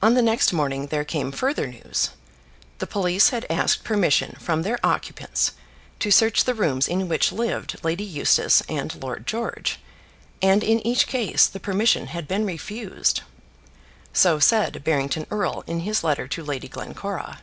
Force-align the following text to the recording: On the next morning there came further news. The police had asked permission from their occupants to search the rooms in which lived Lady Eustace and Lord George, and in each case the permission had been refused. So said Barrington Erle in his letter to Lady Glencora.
On 0.00 0.14
the 0.14 0.22
next 0.22 0.54
morning 0.54 0.86
there 0.86 1.04
came 1.04 1.30
further 1.30 1.66
news. 1.66 2.08
The 2.78 2.86
police 2.86 3.28
had 3.28 3.44
asked 3.50 3.84
permission 3.84 4.34
from 4.40 4.62
their 4.62 4.78
occupants 4.82 5.52
to 5.98 6.10
search 6.10 6.44
the 6.44 6.54
rooms 6.54 6.88
in 6.88 7.06
which 7.06 7.32
lived 7.32 7.76
Lady 7.84 8.02
Eustace 8.02 8.62
and 8.66 8.94
Lord 9.02 9.26
George, 9.26 9.78
and 10.40 10.64
in 10.64 10.80
each 10.86 11.06
case 11.06 11.48
the 11.48 11.60
permission 11.60 12.06
had 12.06 12.26
been 12.26 12.46
refused. 12.46 13.20
So 14.14 14.38
said 14.38 14.82
Barrington 14.84 15.26
Erle 15.30 15.62
in 15.66 15.80
his 15.80 16.02
letter 16.02 16.26
to 16.28 16.42
Lady 16.42 16.66
Glencora. 16.68 17.40